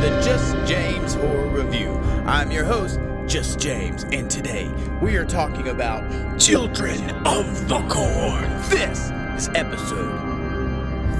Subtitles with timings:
[0.00, 1.90] the Just James Horror Review.
[2.24, 4.70] I'm your host, Just James, and today
[5.02, 8.48] we are talking about Children of the Corn.
[8.70, 10.14] This is episode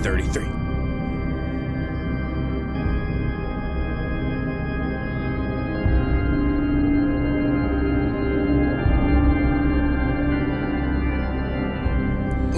[0.04, 0.45] 33.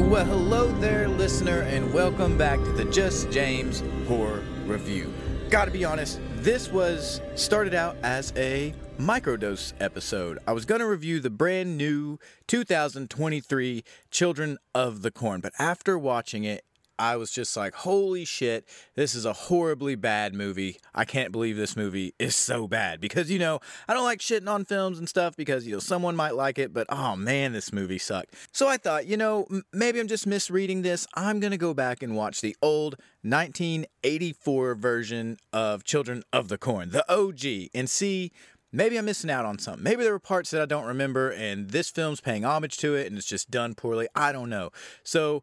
[0.03, 5.11] Well, hello there, listener, and welcome back to the Just James Horror Review.
[5.51, 10.39] Gotta be honest, this was started out as a microdose episode.
[10.47, 13.83] I was gonna review the brand new 2023
[14.13, 16.65] Children of the Corn, but after watching it,
[17.01, 20.79] I was just like, holy shit, this is a horribly bad movie.
[20.95, 23.01] I can't believe this movie is so bad.
[23.01, 23.59] Because, you know,
[23.89, 26.75] I don't like shitting on films and stuff because, you know, someone might like it,
[26.75, 28.35] but oh man, this movie sucked.
[28.53, 31.07] So I thought, you know, m- maybe I'm just misreading this.
[31.15, 36.59] I'm going to go back and watch the old 1984 version of Children of the
[36.59, 38.31] Corn, the OG, and see
[38.73, 39.83] maybe I'm missing out on something.
[39.83, 43.07] Maybe there were parts that I don't remember, and this film's paying homage to it,
[43.07, 44.07] and it's just done poorly.
[44.15, 44.71] I don't know.
[45.03, 45.43] So,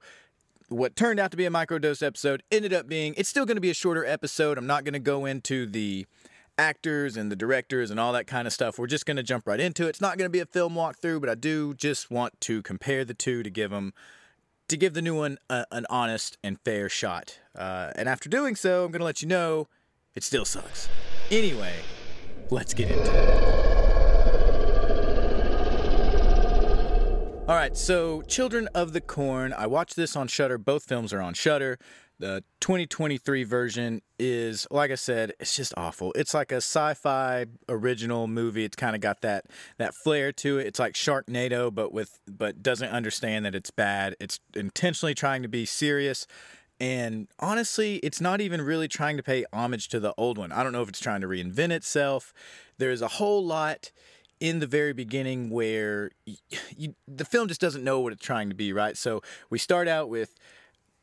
[0.69, 3.61] what turned out to be a microdose episode ended up being it's still going to
[3.61, 4.57] be a shorter episode.
[4.57, 6.05] I'm not going to go into the
[6.57, 8.79] actors and the directors and all that kind of stuff.
[8.79, 9.89] We're just going to jump right into it.
[9.89, 13.05] It's not going to be a film walkthrough, but I do just want to compare
[13.05, 13.93] the two to give them
[14.67, 17.39] to give the new one a, an honest and fair shot.
[17.55, 19.67] Uh, and after doing so, I'm going to let you know
[20.15, 20.89] it still sucks.
[21.31, 21.73] Anyway,
[22.49, 23.76] let's get into it.
[27.47, 29.53] All right, so Children of the Corn.
[29.53, 30.57] I watched this on Shudder.
[30.57, 31.79] Both films are on Shudder.
[32.19, 36.11] The 2023 version is, like I said, it's just awful.
[36.17, 38.65] It's like a sci-fi original movie.
[38.65, 39.45] It's kind of got that
[39.77, 40.67] that flair to it.
[40.67, 44.17] It's like Sharknado, but with but doesn't understand that it's bad.
[44.19, 46.27] It's intentionally trying to be serious.
[46.81, 50.51] And honestly, it's not even really trying to pay homage to the old one.
[50.51, 52.33] I don't know if it's trying to reinvent itself.
[52.77, 53.91] There's a whole lot
[54.39, 56.11] in the very beginning where
[56.77, 58.97] you, the film just doesn't know what it's trying to be, right?
[58.97, 60.35] So we start out with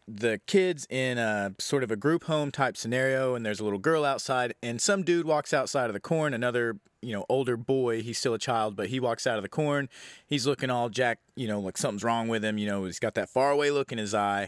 [0.06, 3.78] the kids in a sort of a group home type scenario and there's a little
[3.78, 8.02] girl outside and some dude walks outside of the corn another you know older boy
[8.02, 9.88] he's still a child but he walks out of the corn
[10.26, 13.14] he's looking all jack you know like something's wrong with him you know he's got
[13.14, 14.46] that faraway look in his eye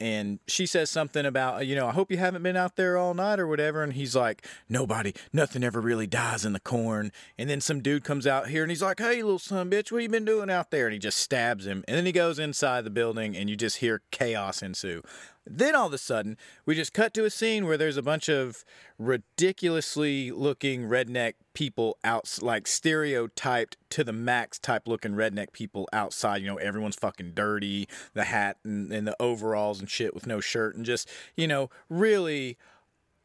[0.00, 2.96] and she says something about uh, you know i hope you haven't been out there
[2.96, 7.12] all night or whatever and he's like nobody nothing ever really dies in the corn
[7.36, 10.02] and then some dude comes out here and he's like hey little son bitch what
[10.02, 10.86] you been doing out there?
[10.86, 13.78] And he just stabs him and then he goes inside the building and you just
[13.78, 15.02] hear chaos ensue
[15.50, 16.36] then all of a sudden
[16.66, 18.64] we just cut to a scene where there's a bunch of
[18.98, 26.42] ridiculously looking redneck people out like stereotyped to the max type looking redneck people outside.
[26.42, 30.40] You know everyone's fucking dirty the hat and, and the overalls and shit with no
[30.40, 32.56] shirt and just you know really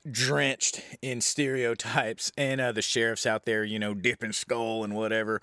[0.10, 2.32] drenched in stereotypes.
[2.38, 5.42] And uh, the sheriff's out there you know dipping Skoal and whatever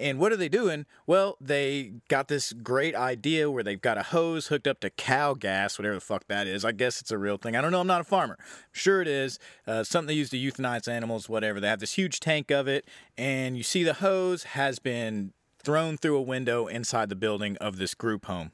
[0.00, 0.86] and what are they doing?
[1.06, 5.34] Well, they got this great idea where they've got a hose hooked up to cow
[5.34, 6.64] gas, whatever the fuck that is.
[6.64, 7.54] I guess it's a real thing.
[7.54, 7.80] I don't know.
[7.80, 8.38] I'm not a farmer.
[8.72, 9.38] Sure it is.
[9.66, 11.60] Uh, something they use to euthanize animals, whatever.
[11.60, 15.96] They have this huge tank of it, and you see the hose has been thrown
[15.96, 18.52] through a window inside the building of this group home.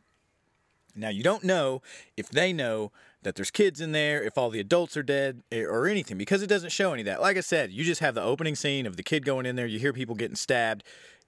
[0.97, 1.83] Now, you don't know
[2.17, 2.91] if they know
[3.23, 6.43] that there's kids in there, if all the adults are dead, eh, or anything, because
[6.43, 7.21] it doesn't show any of that.
[7.21, 9.67] Like I said, you just have the opening scene of the kid going in there,
[9.67, 10.85] you hear people getting stabbed.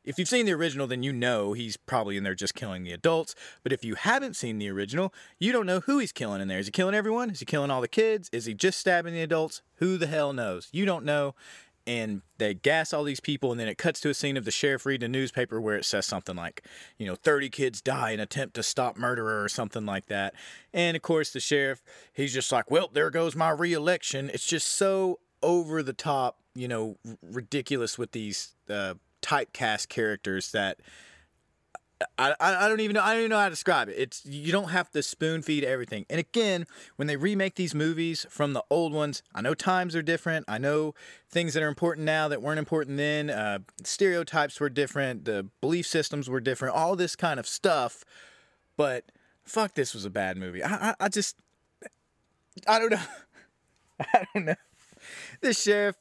[0.08, 2.92] If you've seen the original, then you know he's probably in there just killing the
[2.92, 3.34] adults.
[3.62, 6.58] But if you haven't seen the original, you don't know who he's killing in there.
[6.58, 7.28] Is he killing everyone?
[7.28, 8.30] Is he killing all the kids?
[8.32, 9.60] Is he just stabbing the adults?
[9.76, 10.70] Who the hell knows?
[10.72, 11.34] You don't know.
[11.86, 14.50] And they gas all these people, and then it cuts to a scene of the
[14.50, 16.64] sheriff reading a newspaper where it says something like,
[16.96, 20.32] you know, 30 kids die in attempt to stop murderer or something like that.
[20.72, 21.82] And of course, the sheriff,
[22.14, 24.30] he's just like, well, there goes my reelection.
[24.32, 30.78] It's just so over the top, you know, ridiculous with these uh, typecast characters that
[32.16, 33.96] I, I, don't even know I don't even know how to describe it.
[33.98, 36.06] It's you don't have to spoon feed everything.
[36.08, 36.64] And again,
[36.94, 40.44] when they remake these movies from the old ones, I know times are different.
[40.46, 40.94] I know
[41.28, 43.30] things that are important now that weren't important then.
[43.30, 45.24] Uh, stereotypes were different.
[45.24, 46.76] The belief systems were different.
[46.76, 48.04] All this kind of stuff.
[48.76, 49.10] But
[49.42, 50.62] fuck, this was a bad movie.
[50.62, 51.36] I I, I just
[52.68, 53.02] I don't know.
[54.00, 54.54] I don't know.
[55.40, 55.96] The sheriff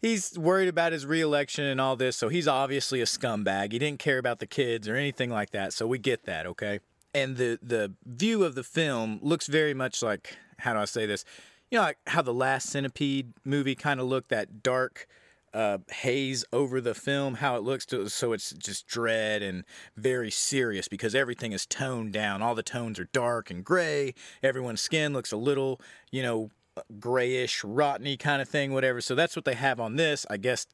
[0.00, 3.72] he's worried about his reelection and all this, so he's obviously a scumbag.
[3.72, 6.80] He didn't care about the kids or anything like that, so we get that, okay?
[7.14, 11.06] And the the view of the film looks very much like how do I say
[11.06, 11.24] this?
[11.70, 15.06] You know, like how the last Centipede movie kind of looked that dark
[15.52, 19.64] uh, haze over the film, how it looks to so it's just dread and
[19.96, 22.42] very serious because everything is toned down.
[22.42, 24.14] All the tones are dark and gray.
[24.42, 26.50] Everyone's skin looks a little, you know,
[26.98, 29.00] grayish, rotteny kind of thing, whatever.
[29.00, 30.66] So that's what they have on this, I guess,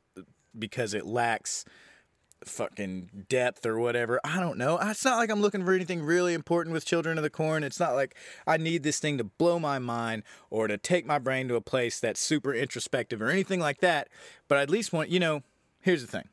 [0.59, 1.65] because it lacks
[2.45, 4.21] fucking depth or whatever.
[4.25, 4.79] I don't know.
[4.81, 7.65] It's not like I'm looking for anything really important with Children of the Corn.
[7.65, 8.17] It's not like
[8.47, 11.61] I need this thing to blow my mind or to take my brain to a
[11.61, 14.09] place that's super introspective or anything like that.
[14.49, 15.43] But I at least want, you know,
[15.81, 16.29] here's the thing.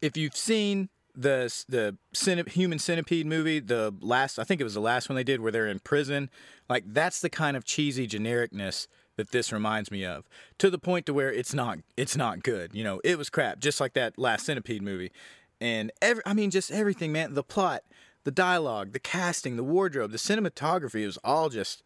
[0.00, 1.96] If you've seen the the
[2.50, 5.52] human centipede movie, the last I think it was the last one they did where
[5.52, 6.30] they're in prison,
[6.68, 10.24] like that's the kind of cheesy genericness that this reminds me of
[10.58, 12.74] to the point to where it's not it's not good.
[12.74, 15.12] You know, it was crap just like that last centipede movie
[15.60, 17.34] and every I mean just everything, man.
[17.34, 17.82] The plot,
[18.24, 21.82] the dialogue, the casting, the wardrobe, the cinematography was all just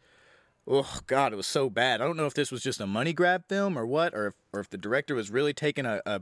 [0.67, 2.01] oh god, it was so bad.
[2.01, 4.35] I don't know if this was just a money grab film or what, or if,
[4.53, 6.21] or if the director was really taking a, a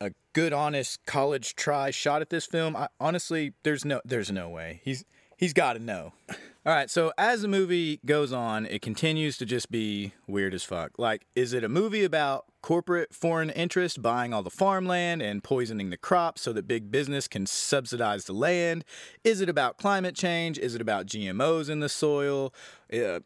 [0.00, 2.76] a good honest college try shot at this film.
[2.76, 4.80] I, honestly, there's no there's no way.
[4.84, 5.04] He's
[5.36, 6.12] he's got to know.
[6.66, 10.64] All right, so as the movie goes on, it continues to just be weird as
[10.64, 10.98] fuck.
[10.98, 15.90] Like, is it a movie about corporate foreign interest buying all the farmland and poisoning
[15.90, 18.84] the crops so that big business can subsidize the land?
[19.22, 20.58] Is it about climate change?
[20.58, 22.52] Is it about GMOs in the soil?
[22.92, 23.20] Uh,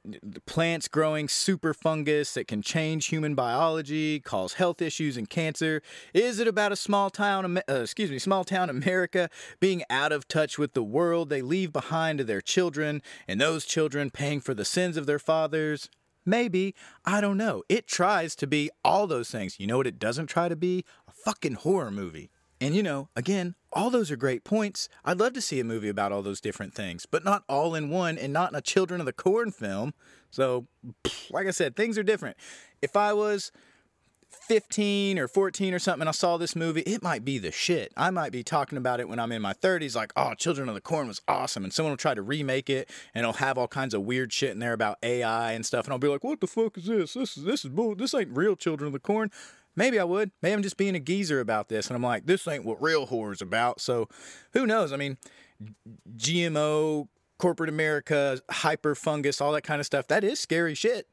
[0.47, 5.83] plants growing super fungus that can change human biology, cause health issues and cancer?
[6.13, 10.29] Is it about a small town, uh, excuse me, small town America being out of
[10.29, 14.55] touch with the world they leave behind to their children, and those children paying for
[14.55, 15.89] the sins of their fathers?
[16.27, 16.75] Maybe.
[17.05, 17.63] I don't know.
[17.69, 19.61] It tries to be all those things.
[19.61, 20.85] You know what it doesn't try to be?
[21.07, 22.31] A fucking horror movie.
[22.61, 24.89] And you know, again, all those are great points.
[25.05, 27.89] I'd love to see a movie about all those different things, but not all in
[27.89, 29.95] one and not in a Children of the Corn film.
[30.31, 30.67] So,
[31.31, 32.37] like I said, things are different.
[32.83, 33.53] If I was
[34.31, 37.93] 15 or 14 or something and I saw this movie, it might be the shit.
[37.97, 40.75] I might be talking about it when I'm in my 30s, like, oh, Children of
[40.75, 41.65] the Corn was awesome.
[41.65, 44.51] And someone will try to remake it and it'll have all kinds of weird shit
[44.51, 45.87] in there about AI and stuff.
[45.87, 47.15] And I'll be like, what the fuck is this?
[47.15, 47.95] This is this is bull.
[47.95, 49.31] This ain't real Children of the Corn.
[49.77, 50.31] Maybe I would.
[50.43, 51.89] Maybe I'm just being a geezer about this.
[51.89, 53.81] And I'm like, this ain't what real horror's about.
[53.81, 54.09] So
[54.53, 54.93] who knows?
[54.93, 55.17] I mean,
[56.17, 60.09] GMO, corporate America, hyper fungus, all that kind of stuff.
[60.09, 61.07] That is scary shit.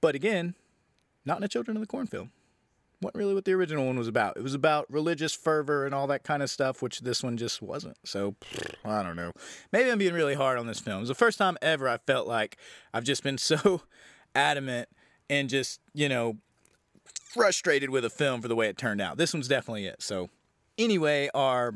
[0.00, 0.54] But again,
[1.24, 2.30] not in a Children of the Corn film.
[3.00, 4.36] What really what the original one was about.
[4.36, 7.60] It was about religious fervor and all that kind of stuff, which this one just
[7.60, 7.96] wasn't.
[8.04, 8.34] So
[8.84, 9.32] I don't know.
[9.72, 11.00] Maybe I'm being really hard on this film.
[11.00, 12.56] It's the first time ever I felt like
[12.94, 13.82] I've just been so
[14.34, 14.88] adamant
[15.28, 16.38] and just, you know,
[17.34, 19.16] frustrated with a film for the way it turned out.
[19.16, 20.02] This one's definitely it.
[20.02, 20.30] So
[20.78, 21.74] anyway, our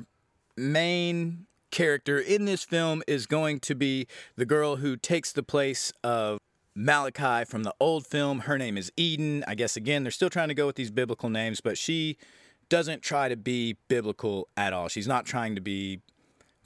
[0.56, 4.06] main character in this film is going to be
[4.36, 6.38] the girl who takes the place of
[6.78, 8.40] Malachi from the old film.
[8.40, 9.44] Her name is Eden.
[9.48, 12.16] I guess, again, they're still trying to go with these biblical names, but she
[12.68, 14.88] doesn't try to be biblical at all.
[14.88, 16.00] She's not trying to be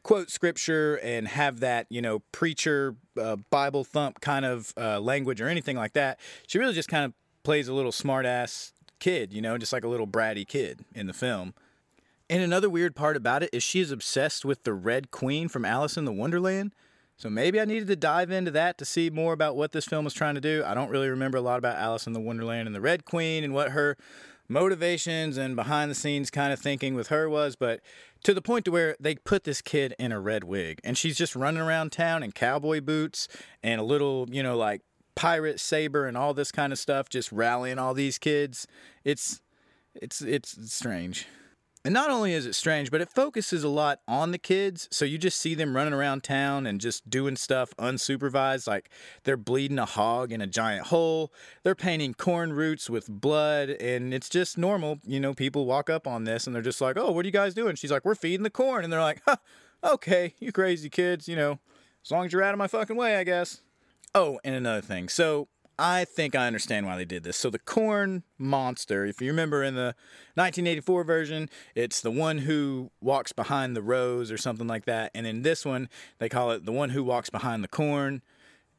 [0.02, 5.40] quote scripture and have that, you know, preacher, uh, Bible thump kind of uh, language
[5.40, 6.20] or anything like that.
[6.46, 9.88] She really just kind of plays a little smartass kid, you know, just like a
[9.88, 11.54] little bratty kid in the film.
[12.28, 15.64] And another weird part about it is she is obsessed with the Red Queen from
[15.64, 16.72] Alice in the Wonderland.
[17.22, 20.04] So maybe I needed to dive into that to see more about what this film
[20.04, 20.64] was trying to do.
[20.66, 23.44] I don't really remember a lot about Alice in the Wonderland and the Red Queen
[23.44, 23.96] and what her
[24.48, 27.80] motivations and behind the scenes kind of thinking with her was, but
[28.24, 31.16] to the point to where they put this kid in a red wig and she's
[31.16, 33.28] just running around town in cowboy boots
[33.62, 34.80] and a little, you know, like
[35.14, 38.66] pirate saber and all this kind of stuff, just rallying all these kids.
[39.04, 39.40] It's
[39.94, 41.28] it's it's strange.
[41.84, 44.86] And not only is it strange, but it focuses a lot on the kids.
[44.92, 48.68] So you just see them running around town and just doing stuff unsupervised.
[48.68, 48.88] Like
[49.24, 51.32] they're bleeding a hog in a giant hole.
[51.64, 53.70] They're painting corn roots with blood.
[53.70, 55.00] And it's just normal.
[55.04, 57.32] You know, people walk up on this and they're just like, oh, what are you
[57.32, 57.74] guys doing?
[57.74, 58.84] She's like, we're feeding the corn.
[58.84, 59.36] And they're like, huh,
[59.82, 61.26] okay, you crazy kids.
[61.26, 61.58] You know,
[62.04, 63.60] as long as you're out of my fucking way, I guess.
[64.14, 65.08] Oh, and another thing.
[65.08, 65.48] So
[65.78, 67.36] I think I understand why they did this.
[67.36, 69.94] So the corn monster, if you remember in the
[70.34, 75.10] 1984 version, it's the one who walks behind the rows or something like that.
[75.14, 75.88] And in this one,
[76.18, 78.22] they call it the one who walks behind the corn.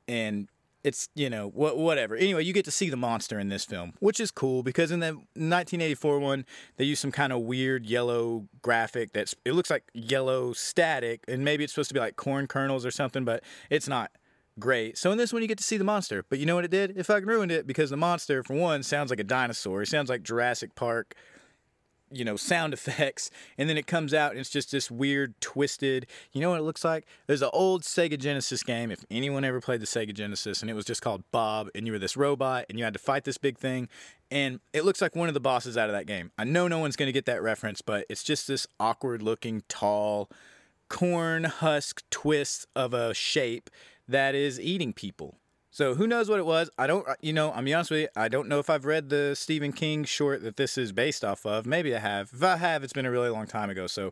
[0.07, 0.47] And
[0.83, 2.15] it's, you know, wh- whatever.
[2.15, 4.99] Anyway, you get to see the monster in this film, which is cool because in
[4.99, 6.45] the 1984 one,
[6.77, 11.23] they use some kind of weird yellow graphic that's, it looks like yellow static.
[11.27, 14.11] And maybe it's supposed to be like corn kernels or something, but it's not
[14.59, 14.97] great.
[14.97, 16.25] So in this one, you get to see the monster.
[16.29, 16.97] But you know what it did?
[16.97, 19.81] It fucking ruined it because the monster, for one, sounds like a dinosaur.
[19.81, 21.15] It sounds like Jurassic Park,
[22.11, 23.31] you know, sound effects.
[23.57, 26.07] And then it comes out and it's just this weird, twisted.
[26.31, 27.05] You know what it looks like?
[27.27, 28.91] There's an old Sega Genesis game.
[28.91, 31.93] If anyone ever played the Sega Genesis, and it was just called Bob, and you
[31.93, 33.89] were this robot and you had to fight this big thing.
[34.31, 36.31] And it looks like one of the bosses out of that game.
[36.37, 39.61] I know no one's going to get that reference, but it's just this awkward looking,
[39.67, 40.29] tall,
[40.89, 43.69] corn husk twist of a shape
[44.07, 45.37] that is eating people.
[45.71, 46.69] So who knows what it was?
[46.77, 49.09] I don't, uh, you know, I'm honest with you, I don't know if I've read
[49.09, 51.65] the Stephen King short that this is based off of.
[51.65, 52.29] Maybe I have.
[52.31, 53.87] If I have, it's been a really long time ago.
[53.87, 54.11] So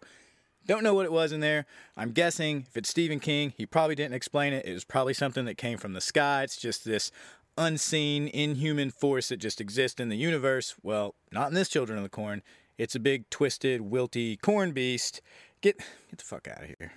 [0.65, 1.65] don't know what it was in there.
[1.95, 4.65] I'm guessing if it's Stephen King, he probably didn't explain it.
[4.65, 6.43] It was probably something that came from the sky.
[6.43, 7.11] It's just this
[7.57, 10.75] unseen, inhuman force that just exists in the universe.
[10.81, 12.41] Well, not in this Children of the Corn.
[12.77, 15.21] It's a big, twisted, wilty corn beast.
[15.61, 15.77] Get
[16.09, 16.93] get the fuck out of here.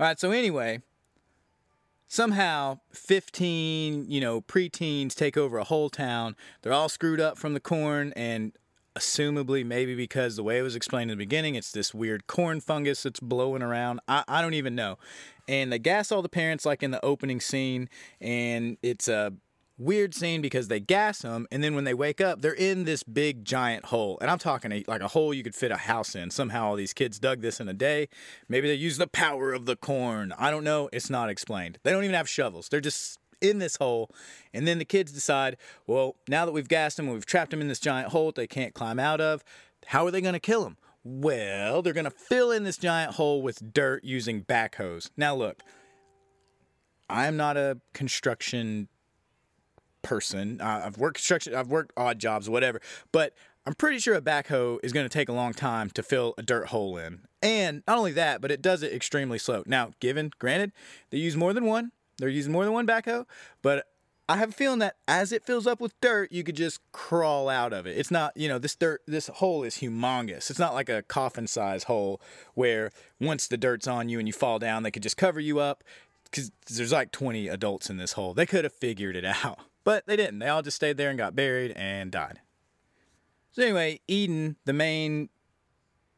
[0.00, 0.18] All right.
[0.18, 0.82] So anyway,
[2.10, 6.36] somehow 15 you know preteens take over a whole town.
[6.60, 8.52] They're all screwed up from the corn and
[8.96, 12.60] assumably maybe because the way it was explained in the beginning it's this weird corn
[12.60, 14.00] fungus that's blowing around.
[14.08, 14.98] I, I don't even know.
[15.46, 17.88] And they gas all the parents like in the opening scene
[18.20, 19.32] and it's a
[19.80, 23.02] weird scene because they gas them and then when they wake up they're in this
[23.02, 24.18] big giant hole.
[24.20, 26.30] And i'm talking a, like a hole you could fit a house in.
[26.30, 28.08] Somehow all these kids dug this in a day.
[28.48, 30.34] Maybe they use the power of the corn.
[30.38, 30.90] I don't know.
[30.92, 31.78] It's not explained.
[31.82, 32.68] They don't even have shovels.
[32.68, 34.10] They're just in this hole.
[34.52, 35.56] And then the kids decide
[35.86, 38.74] well now that we've gassed them we've trapped them in this giant hole they can't
[38.74, 39.42] climb out of
[39.86, 43.14] how are they going to kill them well they're going to fill in this giant
[43.14, 45.10] hole with dirt using backhoes.
[45.16, 45.62] Now look
[47.08, 48.88] i'm not a construction
[50.02, 50.60] person.
[50.60, 52.80] Uh, I've worked construction, I've worked odd jobs, whatever.
[53.12, 53.34] But
[53.66, 56.42] I'm pretty sure a backhoe is going to take a long time to fill a
[56.42, 57.20] dirt hole in.
[57.42, 59.62] And not only that, but it does it extremely slow.
[59.66, 60.72] Now, given, granted,
[61.10, 61.92] they use more than one.
[62.18, 63.24] They're using more than one backhoe,
[63.62, 63.86] but
[64.28, 67.48] I have a feeling that as it fills up with dirt, you could just crawl
[67.48, 67.98] out of it.
[67.98, 70.50] It's not, you know, this dirt, this hole is humongous.
[70.50, 72.20] It's not like a coffin size hole
[72.54, 75.58] where once the dirt's on you and you fall down, they could just cover you
[75.58, 75.82] up
[76.24, 78.32] because there's like 20 adults in this hole.
[78.32, 79.58] They could have figured it out.
[79.84, 80.38] But they didn't.
[80.38, 82.40] They all just stayed there and got buried and died.
[83.52, 85.28] So anyway, Eden, the main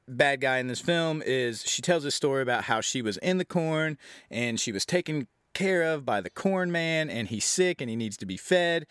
[0.07, 3.39] bad guy in this film, is she tells a story about how she was in
[3.39, 3.97] the corn
[4.31, 7.97] and she was taken care of by the corn man and he's sick and he
[7.97, 8.87] needs to be fed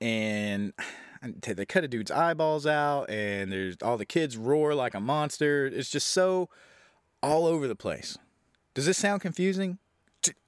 [0.00, 0.72] and
[1.42, 5.66] they cut a dude's eyeballs out and there's all the kids roar like a monster.
[5.66, 6.48] It's just so
[7.22, 8.18] all over the place.
[8.74, 9.78] Does this sound confusing?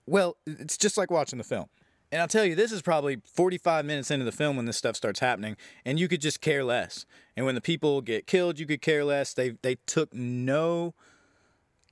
[0.07, 1.67] Well, it's just like watching the film.
[2.13, 4.97] And I'll tell you, this is probably 45 minutes into the film when this stuff
[4.97, 7.05] starts happening, and you could just care less.
[7.37, 9.35] And when the people get killed, you could care less.
[9.35, 10.95] They they took no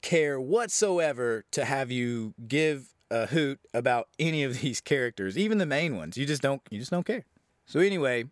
[0.03, 5.67] care whatsoever to have you give a hoot about any of these characters, even the
[5.67, 6.17] main ones.
[6.17, 7.25] You just don't you just don't care.
[7.67, 8.25] So anyway,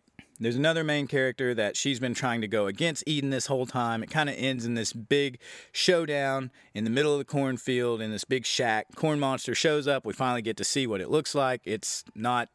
[0.45, 4.03] there's another main character that she's been trying to go against Eden this whole time.
[4.03, 5.39] It kind of ends in this big
[5.73, 8.87] showdown in the middle of the cornfield in this big shack.
[8.95, 10.05] Corn monster shows up.
[10.05, 11.61] We finally get to see what it looks like.
[11.65, 12.49] It's not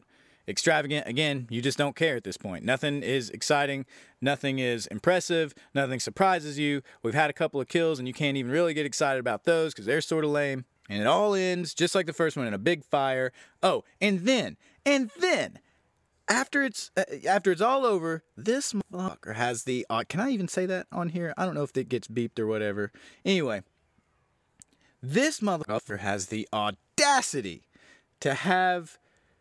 [0.48, 1.08] extravagant.
[1.08, 2.63] Again, you just don't care at this point.
[2.63, 3.86] Nothing is exciting.
[4.22, 5.53] Nothing is impressive.
[5.74, 6.82] Nothing surprises you.
[7.03, 9.74] We've had a couple of kills, and you can't even really get excited about those
[9.74, 10.65] because they're sort of lame.
[10.89, 13.34] And it all ends just like the first one in a big fire.
[13.62, 15.60] Oh, and then, and then
[16.27, 19.86] after it's uh, after it's all over, this motherfucker has the.
[19.89, 21.34] Uh, can I even say that on here?
[21.38, 22.91] I don't know if it gets beeped or whatever.
[23.25, 23.63] Anyway,
[25.01, 27.63] this motherfucker has the audacity
[28.19, 28.98] to have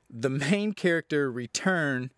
[0.08, 2.10] the main character return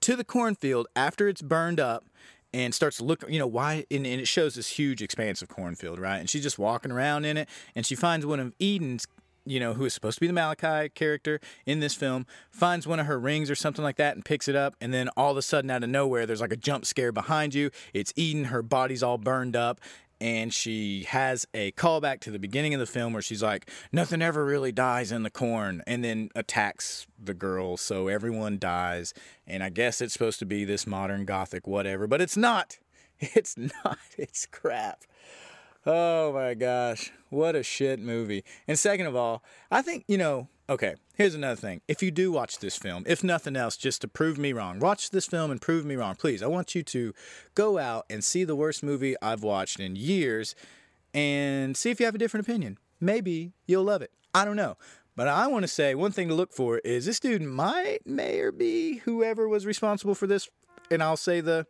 [0.00, 2.04] to the cornfield after it's burned up
[2.52, 5.48] and starts to look, you know, why, and, and, it shows this huge expanse of
[5.48, 6.18] cornfield, right?
[6.18, 9.06] And she's just walking around in it, and she finds one of Eden's
[9.44, 13.00] you know, who is supposed to be the Malachi character in this film, finds one
[13.00, 14.74] of her rings or something like that and picks it up.
[14.80, 17.54] And then all of a sudden, out of nowhere, there's like a jump scare behind
[17.54, 17.70] you.
[17.92, 19.80] It's Eden, her body's all burned up.
[20.20, 24.22] And she has a callback to the beginning of the film where she's like, Nothing
[24.22, 27.76] ever really dies in the corn, and then attacks the girl.
[27.76, 29.12] So everyone dies.
[29.46, 32.78] And I guess it's supposed to be this modern gothic whatever, but it's not.
[33.34, 33.98] It's not.
[34.18, 35.04] It's crap.
[35.86, 38.42] Oh my gosh, what a shit movie.
[38.66, 41.82] And second of all, I think, you know, okay, here's another thing.
[41.86, 45.10] If you do watch this film, if nothing else, just to prove me wrong, watch
[45.10, 46.14] this film and prove me wrong.
[46.14, 47.12] Please, I want you to
[47.54, 50.54] go out and see the worst movie I've watched in years
[51.12, 52.78] and see if you have a different opinion.
[52.98, 54.10] Maybe you'll love it.
[54.32, 54.78] I don't know.
[55.16, 58.40] But I want to say one thing to look for is this dude might, may
[58.40, 60.48] or be whoever was responsible for this,
[60.90, 61.66] and I'll say the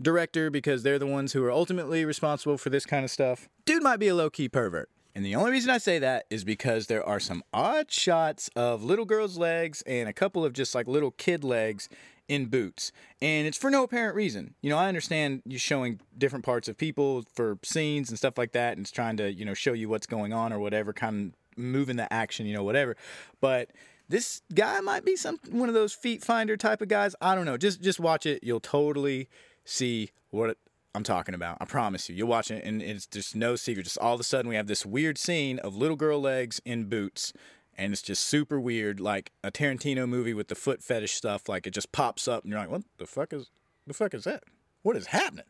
[0.00, 3.48] director because they're the ones who are ultimately responsible for this kind of stuff.
[3.64, 4.90] Dude might be a low key pervert.
[5.14, 8.84] And the only reason I say that is because there are some odd shots of
[8.84, 11.88] little girls' legs and a couple of just like little kid legs
[12.28, 12.92] in boots.
[13.22, 14.54] And it's for no apparent reason.
[14.60, 18.52] You know, I understand you showing different parts of people for scenes and stuff like
[18.52, 21.32] that, and it's trying to, you know, show you what's going on or whatever, kind
[21.32, 22.96] of moving the action, you know, whatever.
[23.40, 23.70] But
[24.08, 27.14] this guy might be some one of those feet finder type of guys.
[27.20, 27.56] I don't know.
[27.56, 28.44] Just just watch it.
[28.44, 29.28] You'll totally
[29.66, 30.56] see what
[30.94, 31.58] I'm talking about.
[31.60, 32.14] I promise you.
[32.14, 33.84] You'll watch it and it's just no secret.
[33.84, 36.84] Just all of a sudden we have this weird scene of little girl legs in
[36.84, 37.34] boots
[37.78, 41.48] and it's just super weird, like a Tarantino movie with the foot fetish stuff.
[41.48, 43.50] Like it just pops up, and you're like, "What the fuck is
[43.86, 44.44] the fuck is that?
[44.82, 45.44] What is happening?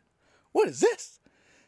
[0.51, 1.19] What is this?"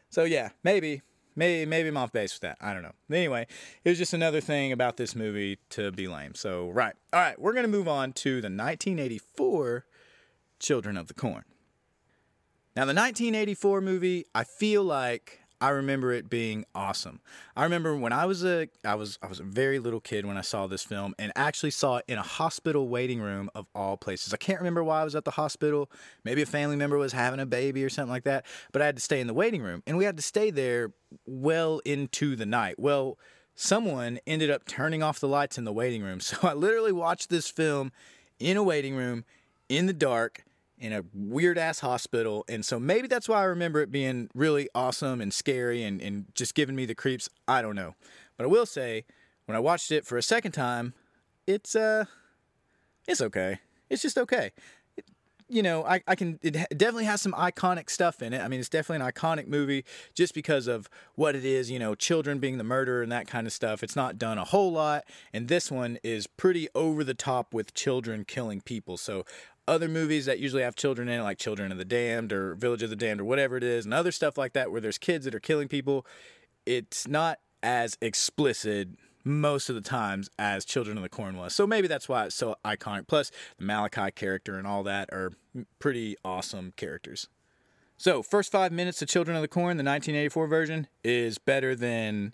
[0.08, 1.02] So yeah, maybe,
[1.36, 2.58] maybe, maybe I'm off base with that.
[2.60, 2.92] I don't know.
[3.10, 3.46] Anyway,
[3.84, 6.34] it was just another thing about this movie to be lame.
[6.34, 9.84] So right, all right, we're gonna move on to the 1984
[10.58, 11.44] Children of the Corn.
[12.76, 17.20] Now, the 1984 movie, I feel like I remember it being awesome.
[17.54, 20.38] I remember when I was a I was I was a very little kid when
[20.38, 23.98] I saw this film and actually saw it in a hospital waiting room of all
[23.98, 24.32] places.
[24.32, 25.90] I can't remember why I was at the hospital.
[26.24, 28.96] Maybe a family member was having a baby or something like that, but I had
[28.96, 30.92] to stay in the waiting room and we had to stay there
[31.26, 32.78] well into the night.
[32.78, 33.18] Well,
[33.54, 36.20] someone ended up turning off the lights in the waiting room.
[36.30, 37.92] So I literally watched this film
[38.38, 39.24] in a waiting room
[39.68, 40.44] in the dark
[40.80, 42.44] in a weird ass hospital.
[42.48, 46.26] And so maybe that's why I remember it being really awesome and scary and, and
[46.34, 47.28] just giving me the creeps.
[47.46, 47.94] I don't know.
[48.36, 49.04] But I will say,
[49.44, 50.94] when I watched it for a second time,
[51.46, 52.06] it's uh
[53.06, 53.58] it's okay.
[53.90, 54.52] It's just okay.
[54.96, 55.04] It,
[55.48, 58.40] you know, I, I can it definitely has some iconic stuff in it.
[58.40, 59.84] I mean, it's definitely an iconic movie
[60.14, 63.46] just because of what it is, you know, children being the murderer and that kind
[63.46, 63.82] of stuff.
[63.82, 67.74] It's not done a whole lot, and this one is pretty over the top with
[67.74, 68.96] children killing people.
[68.96, 69.24] So
[69.70, 72.82] other movies that usually have children in it, like Children of the Damned or Village
[72.82, 75.24] of the Damned or whatever it is, and other stuff like that where there's kids
[75.24, 76.04] that are killing people,
[76.66, 78.88] it's not as explicit
[79.22, 81.54] most of the times as Children of the Corn was.
[81.54, 83.06] So maybe that's why it's so iconic.
[83.06, 85.32] Plus, the Malachi character and all that are
[85.78, 87.28] pretty awesome characters.
[87.96, 92.32] So, first five minutes of Children of the Corn, the 1984 version, is better than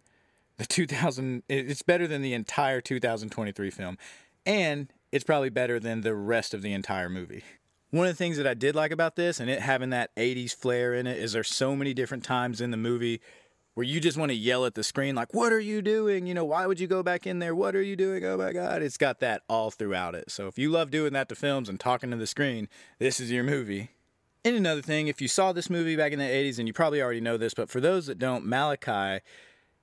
[0.57, 1.43] the 2000.
[1.49, 3.99] It's better than the entire 2023 film,
[4.47, 7.43] and it's probably better than the rest of the entire movie.
[7.91, 10.55] One of the things that I did like about this and it having that 80s
[10.55, 13.21] flair in it is there's so many different times in the movie
[13.75, 16.27] where you just want to yell at the screen like what are you doing?
[16.27, 17.55] You know, why would you go back in there?
[17.55, 18.25] What are you doing?
[18.25, 18.83] Oh my god.
[18.83, 20.31] It's got that all throughout it.
[20.31, 23.31] So if you love doing that to films and talking to the screen, this is
[23.31, 23.91] your movie.
[24.45, 27.03] And another thing, if you saw this movie back in the 80s and you probably
[27.03, 29.23] already know this, but for those that don't, Malachi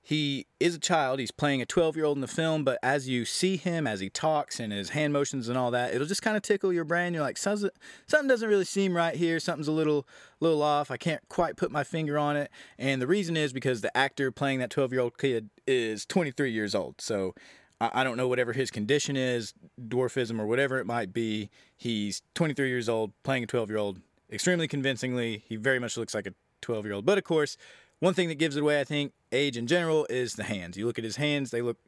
[0.06, 1.18] he is a child.
[1.18, 4.00] He's playing a 12 year old in the film, but as you see him, as
[4.00, 6.84] he talks and his hand motions and all that, it'll just kind of tickle your
[6.84, 7.14] brain.
[7.14, 7.70] You're like, something
[8.10, 9.40] doesn't really seem right here.
[9.40, 10.06] Something's a little,
[10.40, 10.90] little off.
[10.90, 12.50] I can't quite put my finger on it.
[12.78, 16.52] And the reason is because the actor playing that 12 year old kid is 23
[16.52, 17.00] years old.
[17.00, 17.34] So
[17.80, 21.48] I don't know whatever his condition is, dwarfism or whatever it might be.
[21.74, 25.44] He's 23 years old, playing a 12 year old extremely convincingly.
[25.48, 27.06] He very much looks like a 12 year old.
[27.06, 27.56] But of course,
[28.04, 30.76] one thing that gives it away, I think, age in general is the hands.
[30.76, 31.78] You look at his hands, they look,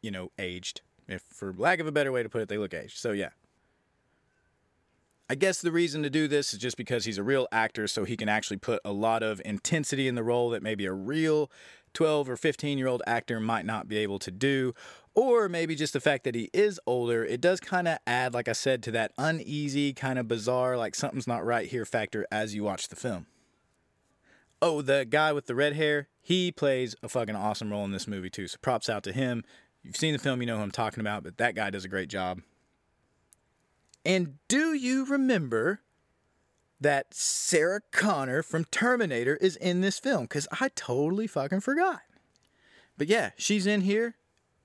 [0.00, 0.82] you know, aged.
[1.08, 2.98] If for lack of a better way to put it, they look aged.
[2.98, 3.30] So yeah.
[5.28, 8.04] I guess the reason to do this is just because he's a real actor, so
[8.04, 11.50] he can actually put a lot of intensity in the role that maybe a real
[11.94, 14.72] 12 or 15 year old actor might not be able to do.
[15.16, 18.46] Or maybe just the fact that he is older, it does kind of add, like
[18.46, 22.54] I said, to that uneasy, kind of bizarre, like something's not right here factor as
[22.54, 23.26] you watch the film.
[24.62, 28.06] Oh, the guy with the red hair, he plays a fucking awesome role in this
[28.06, 28.46] movie too.
[28.46, 29.44] So props out to him.
[29.82, 31.88] You've seen the film, you know who I'm talking about, but that guy does a
[31.88, 32.40] great job.
[34.04, 35.80] And do you remember
[36.80, 40.22] that Sarah Connor from Terminator is in this film?
[40.22, 42.00] Because I totally fucking forgot.
[42.98, 44.16] But yeah, she's in here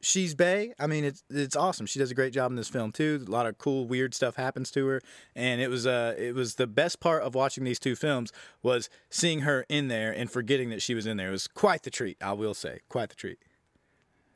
[0.05, 0.73] she's Bay.
[0.79, 1.85] I mean, it's it's awesome.
[1.85, 3.23] She does a great job in this film too.
[3.27, 5.01] A lot of cool, weird stuff happens to her,
[5.35, 8.89] and it was uh it was the best part of watching these two films was
[9.09, 11.29] seeing her in there and forgetting that she was in there.
[11.29, 13.39] It was quite the treat, I will say, quite the treat.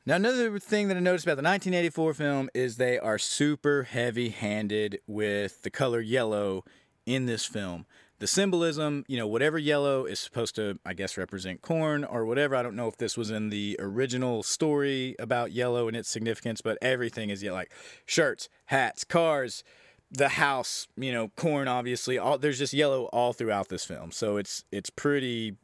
[0.05, 4.29] Now, another thing that I noticed about the 1984 film is they are super heavy
[4.29, 6.63] handed with the color yellow
[7.05, 7.85] in this film
[8.19, 12.55] the symbolism, you know, whatever yellow is supposed to, I guess, represent corn or whatever.
[12.55, 16.61] I don't know if this was in the original story about yellow and its significance,
[16.61, 17.71] but everything is yet like
[18.05, 19.63] shirts, hats, cars,
[20.11, 21.67] the house, you know, corn.
[21.67, 25.55] Obviously, all there's just yellow all throughout this film, so it's it's pretty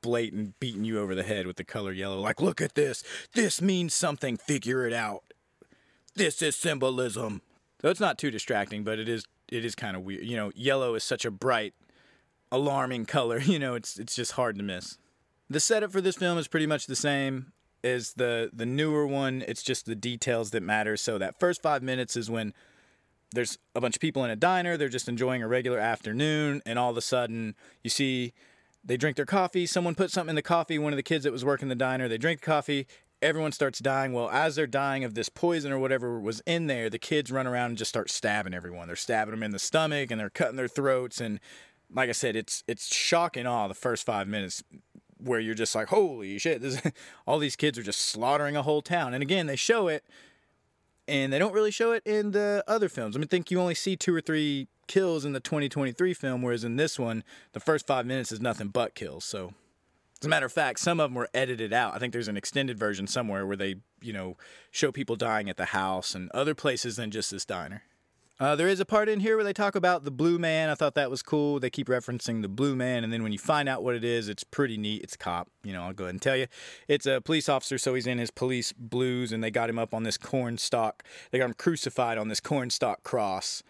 [0.00, 2.20] blatant, beating you over the head with the color yellow.
[2.20, 3.02] Like, look at this.
[3.34, 4.36] This means something.
[4.36, 5.22] Figure it out.
[6.14, 7.42] This is symbolism.
[7.80, 10.24] So it's not too distracting, but it is it is kind of weird.
[10.24, 11.74] You know, yellow is such a bright
[12.52, 13.40] alarming color.
[13.52, 14.98] You know, it's it's just hard to miss.
[15.50, 19.42] The setup for this film is pretty much the same as the the newer one.
[19.48, 20.96] It's just the details that matter.
[20.96, 22.54] So that first five minutes is when
[23.34, 24.76] there's a bunch of people in a diner.
[24.76, 28.32] They're just enjoying a regular afternoon, and all of a sudden you see
[28.84, 29.66] they drink their coffee.
[29.66, 30.78] Someone put something in the coffee.
[30.78, 32.08] One of the kids that was working the diner.
[32.08, 32.86] They drink the coffee.
[33.20, 34.12] Everyone starts dying.
[34.12, 37.46] Well, as they're dying of this poison or whatever was in there, the kids run
[37.46, 38.88] around and just start stabbing everyone.
[38.88, 41.38] They're stabbing them in the stomach and they're cutting their throats and
[41.92, 44.62] like I said, it's it's shock and awe the first five minutes
[45.18, 46.82] where you're just like, holy shit, this,
[47.26, 49.14] all these kids are just slaughtering a whole town.
[49.14, 50.04] And again, they show it
[51.08, 53.16] and they don't really show it in the other films.
[53.16, 56.64] I mean, think you only see two or three kills in the 2023 film, whereas
[56.64, 59.24] in this one, the first five minutes is nothing but kills.
[59.24, 59.52] So,
[60.20, 61.94] as a matter of fact, some of them were edited out.
[61.94, 64.36] I think there's an extended version somewhere where they, you know,
[64.70, 67.82] show people dying at the house and other places than just this diner.
[68.42, 70.68] Uh, there is a part in here where they talk about the blue man.
[70.68, 71.60] I thought that was cool.
[71.60, 74.28] They keep referencing the blue man, and then when you find out what it is,
[74.28, 75.04] it's pretty neat.
[75.04, 75.48] It's a cop.
[75.62, 76.48] You know, I'll go ahead and tell you.
[76.88, 79.94] It's a police officer, so he's in his police blues, and they got him up
[79.94, 81.04] on this corn stalk.
[81.30, 83.62] They got him crucified on this corn stalk cross.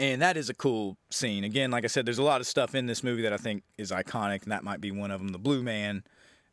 [0.00, 1.44] And that is a cool scene.
[1.44, 3.62] Again, like I said, there's a lot of stuff in this movie that I think
[3.78, 5.28] is iconic, and that might be one of them.
[5.28, 6.02] The Blue Man,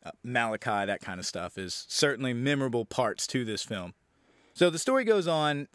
[0.06, 3.94] uh, Malachi, that kind of stuff is certainly memorable parts to this film.
[4.54, 5.66] So the story goes on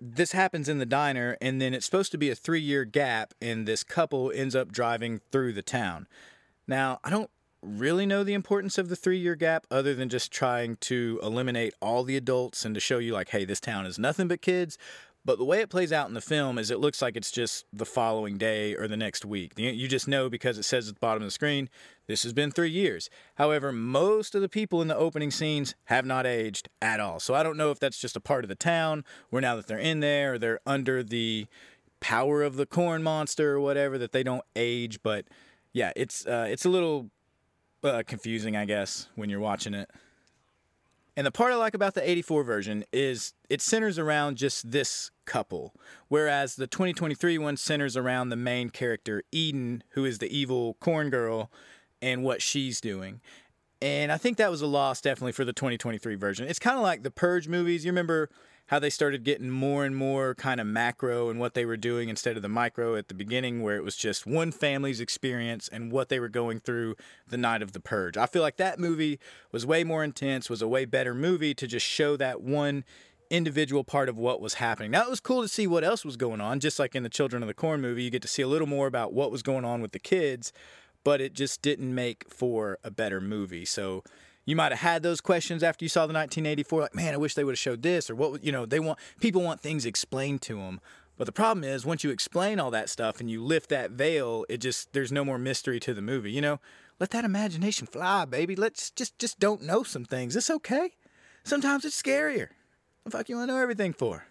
[0.00, 3.34] this happens in the diner, and then it's supposed to be a three year gap,
[3.40, 6.06] and this couple ends up driving through the town.
[6.66, 7.30] Now, I don't
[7.62, 11.74] really know the importance of the three year gap other than just trying to eliminate
[11.82, 14.78] all the adults and to show you, like, hey, this town is nothing but kids.
[15.24, 17.66] But the way it plays out in the film is it looks like it's just
[17.72, 19.52] the following day or the next week.
[19.56, 21.68] You just know because it says at the bottom of the screen,
[22.06, 23.10] this has been three years.
[23.34, 27.20] However, most of the people in the opening scenes have not aged at all.
[27.20, 29.66] So I don't know if that's just a part of the town where now that
[29.66, 31.46] they're in there, they're under the
[32.00, 35.02] power of the corn monster or whatever, that they don't age.
[35.02, 35.26] But
[35.74, 37.10] yeah, it's, uh, it's a little
[37.84, 39.90] uh, confusing, I guess, when you're watching it.
[41.20, 45.10] And the part I like about the 84 version is it centers around just this
[45.26, 45.74] couple,
[46.08, 51.10] whereas the 2023 one centers around the main character, Eden, who is the evil corn
[51.10, 51.52] girl,
[52.00, 53.20] and what she's doing.
[53.82, 56.48] And I think that was a loss definitely for the 2023 version.
[56.48, 57.84] It's kind of like the Purge movies.
[57.84, 58.30] You remember
[58.70, 62.08] how they started getting more and more kind of macro and what they were doing
[62.08, 65.90] instead of the micro at the beginning, where it was just one family's experience and
[65.90, 66.94] what they were going through
[67.26, 68.16] the night of the purge.
[68.16, 69.18] I feel like that movie
[69.50, 72.84] was way more intense, was a way better movie to just show that one
[73.28, 74.92] individual part of what was happening.
[74.92, 77.08] Now it was cool to see what else was going on, just like in the
[77.08, 79.42] Children of the Corn movie, you get to see a little more about what was
[79.42, 80.52] going on with the kids,
[81.02, 83.64] but it just didn't make for a better movie.
[83.64, 84.04] So
[84.46, 87.34] you might have had those questions after you saw the 1984 like man i wish
[87.34, 90.42] they would have showed this or what you know they want people want things explained
[90.42, 90.80] to them
[91.16, 94.46] but the problem is once you explain all that stuff and you lift that veil
[94.48, 96.58] it just there's no more mystery to the movie you know?
[97.00, 98.54] Let that imagination fly baby.
[98.54, 100.36] Let's just just don't know some things.
[100.36, 100.92] It's okay.
[101.44, 102.48] Sometimes it's scarier.
[103.04, 104.26] The fuck you want to know everything for?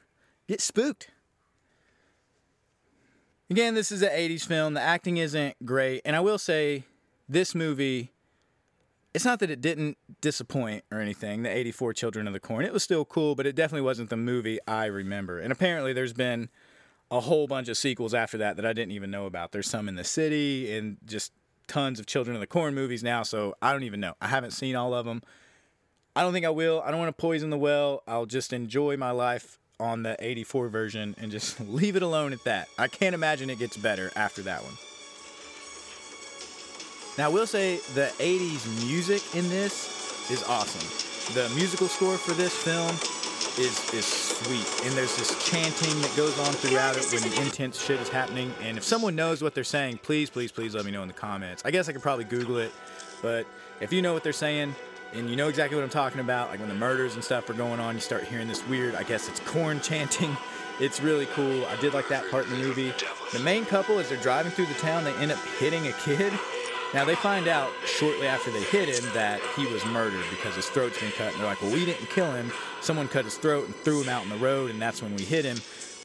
[0.48, 1.10] Get spooked.
[3.50, 4.76] Again this is an 80s film.
[4.76, 6.02] The acting isn't great.
[6.06, 6.86] And i will say
[7.28, 8.12] this movie
[9.14, 12.66] it's not that it didn't disappoint or anything, the 84 Children of the Corn.
[12.66, 15.40] It was still cool, but it definitely wasn't the movie I remember.
[15.40, 16.50] And apparently there's been
[17.10, 19.52] a whole bunch of sequels after that that I didn't even know about.
[19.52, 21.32] There's some in the city and just
[21.68, 24.14] tons of Children of the Corn movies now, so I don't even know.
[24.22, 25.22] I haven't seen all of them.
[26.16, 26.82] I don't think I will.
[26.86, 28.04] I don't want to poison the well.
[28.08, 32.44] I'll just enjoy my life on the 84 version and just leave it alone at
[32.44, 32.68] that.
[32.78, 34.74] I can't imagine it gets better after that one.
[37.20, 40.88] Now, I will say the 80s music in this is awesome.
[41.36, 42.96] The musical score for this film
[43.60, 48.00] is is sweet, and there's this chanting that goes on throughout it when intense shit
[48.00, 48.54] is happening.
[48.62, 51.14] And if someone knows what they're saying, please, please, please let me know in the
[51.14, 51.62] comments.
[51.66, 52.72] I guess I could probably Google it,
[53.22, 53.46] but
[53.82, 54.74] if you know what they're saying
[55.12, 57.54] and you know exactly what I'm talking about, like when the murders and stuff are
[57.54, 60.38] going on, you start hearing this weird, I guess it's corn chanting.
[60.80, 61.66] It's really cool.
[61.66, 62.94] I did like that part in the movie.
[63.34, 66.32] The main couple, as they're driving through the town, they end up hitting a kid
[66.94, 70.68] now they find out shortly after they hit him that he was murdered because his
[70.68, 71.32] throat's been cut.
[71.32, 72.52] And they're like, well, we didn't kill him.
[72.82, 75.24] Someone cut his throat and threw him out in the road, and that's when we
[75.24, 75.58] hit him.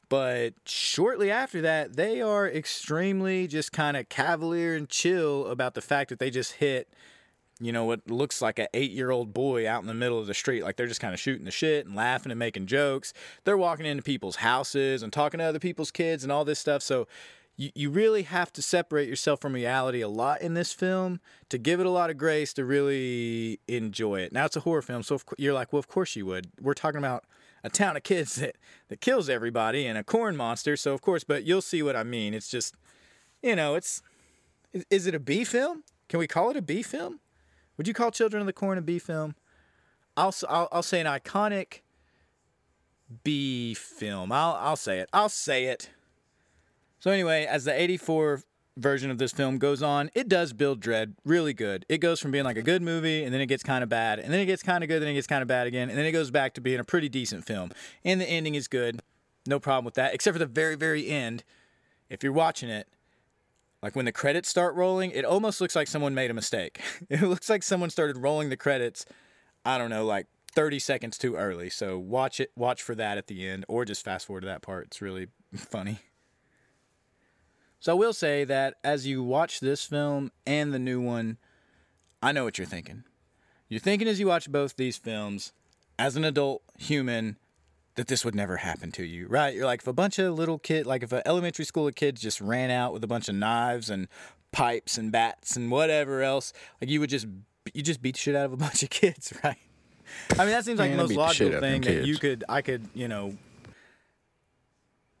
[0.09, 5.81] But shortly after that, they are extremely just kind of cavalier and chill about the
[5.81, 6.87] fact that they just hit,
[7.59, 10.27] you know, what looks like an eight year old boy out in the middle of
[10.27, 10.63] the street.
[10.63, 13.13] Like they're just kind of shooting the shit and laughing and making jokes.
[13.45, 16.83] They're walking into people's houses and talking to other people's kids and all this stuff.
[16.83, 17.07] So
[17.57, 21.57] you, you really have to separate yourself from reality a lot in this film to
[21.57, 24.33] give it a lot of grace to really enjoy it.
[24.33, 26.47] Now it's a horror film, so you're like, well, of course you would.
[26.59, 27.25] We're talking about
[27.63, 28.57] a town of kids that,
[28.89, 32.03] that kills everybody and a corn monster, so of course, but you'll see what I
[32.03, 32.33] mean.
[32.33, 32.75] It's just,
[33.41, 34.01] you know, it's,
[34.73, 35.83] is, is it a B film?
[36.09, 37.19] Can we call it a B film?
[37.77, 39.35] Would you call Children of the Corn a B film?
[40.17, 41.81] I'll, I'll, I'll say an iconic
[43.23, 44.31] B film.
[44.31, 45.09] I'll, I'll say it.
[45.11, 45.89] I'll say it.
[47.05, 48.41] So anyway, as the 84
[48.77, 51.85] version of this film goes on, it does build dread really good.
[51.87, 54.17] It goes from being like a good movie and then it gets kind of bad,
[54.17, 55.99] and then it gets kind of good, then it gets kind of bad again, and
[55.99, 57.71] then it goes back to being a pretty decent film.
[58.03, 59.01] And the ending is good.
[59.45, 61.43] No problem with that, except for the very, very end.
[62.09, 62.87] If you're watching it,
[63.83, 66.81] like when the credits start rolling, it almost looks like someone made a mistake.
[67.11, 69.05] It looks like someone started rolling the credits,
[69.63, 71.69] I don't know, like 30 seconds too early.
[71.69, 74.63] So watch it, watch for that at the end, or just fast forward to that
[74.63, 74.87] part.
[74.87, 75.99] It's really funny.
[77.79, 81.37] So I will say that as you watch this film and the new one,
[82.21, 83.03] I know what you're thinking.
[83.69, 85.51] You're thinking as you watch both these films,
[85.97, 87.37] as an adult human,
[87.95, 89.53] that this would never happen to you, right?
[89.53, 92.21] You're like, if a bunch of little kid, like if an elementary school of kids
[92.21, 94.07] just ran out with a bunch of knives and
[94.51, 97.27] pipes and bats and whatever else, like you would just,
[97.73, 99.57] you just beat the shit out of a bunch of kids, right?
[100.37, 102.43] I mean, that seems like Man, the most the logical them thing that you could,
[102.47, 103.35] I could, you know.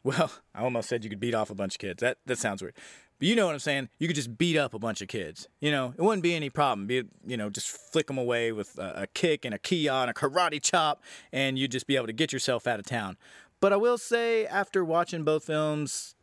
[0.05, 1.99] Well, I almost said you could beat off a bunch of kids.
[1.99, 2.75] That that sounds weird,
[3.19, 3.89] but you know what I'm saying.
[3.99, 5.49] You could just beat up a bunch of kids.
[5.59, 6.87] You know, it wouldn't be any problem.
[6.87, 10.09] Be you know, just flick them away with a, a kick and a kia and
[10.09, 13.17] a karate chop, and you'd just be able to get yourself out of town.
[13.59, 16.15] But I will say, after watching both films,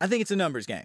[0.00, 0.84] I think it's a numbers game.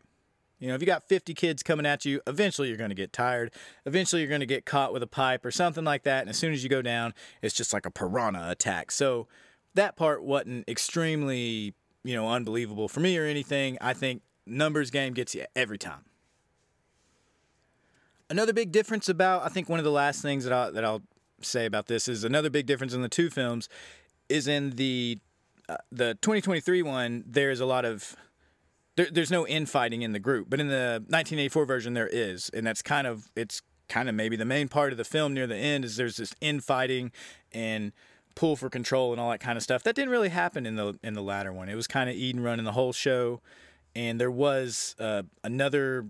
[0.60, 3.12] You know, if you got 50 kids coming at you, eventually you're going to get
[3.12, 3.52] tired.
[3.86, 6.22] Eventually you're going to get caught with a pipe or something like that.
[6.22, 8.92] And as soon as you go down, it's just like a piranha attack.
[8.92, 9.28] So
[9.74, 11.74] that part wasn't extremely,
[12.04, 13.78] you know, unbelievable for me or anything.
[13.82, 16.06] I think numbers game gets you every time.
[18.30, 21.04] Another big difference about, I think one of the last things that I'll, that I'll
[21.42, 23.70] say about this is another big difference in the two films
[24.30, 25.20] is in the
[25.70, 27.24] uh, the 2023 one.
[27.28, 28.16] There's a lot of
[28.96, 32.66] there, there's no infighting in the group, but in the 1984 version there is, and
[32.66, 35.56] that's kind of it's kind of maybe the main part of the film near the
[35.56, 37.12] end is there's this infighting
[37.52, 37.92] and
[38.36, 39.84] pull for control and all that kind of stuff.
[39.84, 41.70] That didn't really happen in the in the latter one.
[41.70, 43.42] It was kind of Eden running the whole show,
[43.96, 46.08] and there was uh, another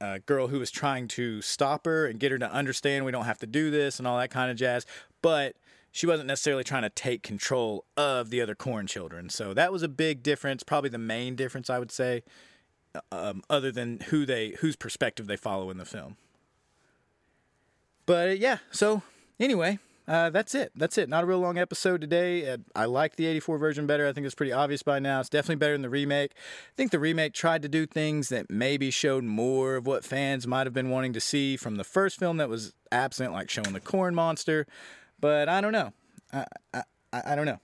[0.00, 3.24] uh, girl who was trying to stop her and get her to understand we don't
[3.24, 4.84] have to do this and all that kind of jazz,
[5.22, 5.56] but
[5.92, 9.30] she wasn't necessarily trying to take control of the other corn children.
[9.30, 12.22] So that was a big difference, probably the main difference I would say,
[13.12, 16.16] um, other than who they whose perspective they follow in the film.
[18.06, 19.02] But uh, yeah, so
[19.40, 20.72] anyway, uh, that's it.
[20.76, 21.08] That's it.
[21.08, 22.56] Not a real long episode today.
[22.76, 24.06] I like the 84 version better.
[24.06, 25.20] I think it's pretty obvious by now.
[25.20, 26.32] It's definitely better than the remake.
[26.34, 30.46] I think the remake tried to do things that maybe showed more of what fans
[30.46, 33.72] might have been wanting to see from the first film that was absent, like showing
[33.72, 34.66] the corn monster.
[35.20, 35.92] But I don't know.
[36.32, 37.60] I, I, I I don't know.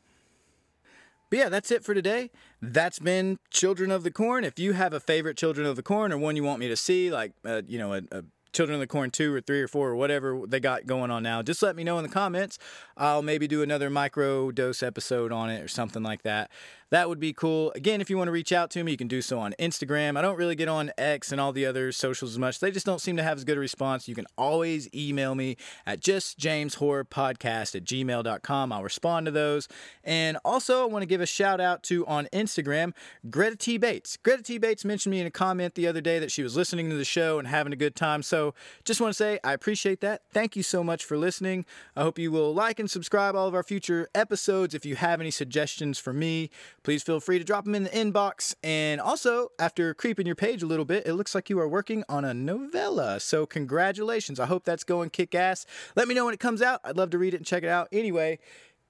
[1.31, 2.31] But yeah, that's it for today.
[2.61, 4.45] That's been Children of the Corn.
[4.45, 6.77] If you have a favorite Children of the Corn or one you want me to
[6.77, 9.69] see, like, uh, you know, a, a Children of the Corn 2 or 3 or
[9.69, 12.59] 4 or whatever they got going on now, just let me know in the comments.
[13.01, 16.51] I'll maybe do another micro dose episode on it or something like that.
[16.91, 17.71] That would be cool.
[17.77, 20.19] Again, if you want to reach out to me, you can do so on Instagram.
[20.19, 22.59] I don't really get on X and all the other socials as much.
[22.59, 24.09] They just don't seem to have as good a response.
[24.09, 28.73] You can always email me at justjameshorrorpodcast at gmail.com.
[28.73, 29.69] I'll respond to those.
[30.03, 32.93] And also, I want to give a shout out to on Instagram,
[33.31, 33.79] Greta T.
[33.79, 34.17] Bates.
[34.17, 34.59] Greta T.
[34.59, 37.05] Bates mentioned me in a comment the other day that she was listening to the
[37.05, 38.25] show and having a good time.
[38.25, 38.53] So
[38.85, 40.23] just want to say I appreciate that.
[40.33, 41.67] Thank you so much for listening.
[41.95, 44.75] I hope you will like and subscribe all of our future episodes.
[44.75, 46.51] If you have any suggestions for me,
[46.83, 48.55] please feel free to drop them in the inbox.
[48.63, 52.05] And also, after creeping your page a little bit, it looks like you are working
[52.09, 53.21] on a novella.
[53.21, 54.41] So, congratulations.
[54.41, 55.67] I hope that's going kick ass.
[55.97, 56.81] Let me know when it comes out.
[56.85, 57.89] I'd love to read it and check it out.
[57.93, 58.39] Anyway,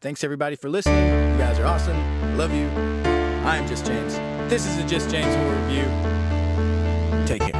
[0.00, 1.06] thanks everybody for listening.
[1.32, 2.36] You guys are awesome.
[2.36, 2.66] Love you.
[3.46, 4.14] I am Just James.
[4.50, 7.26] This is the Just James Horror Review.
[7.26, 7.59] Take care.